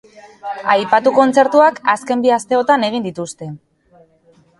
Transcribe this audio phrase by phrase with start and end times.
[0.75, 3.51] Aipatu kontzertuak azken bi asteotan egin dituzte.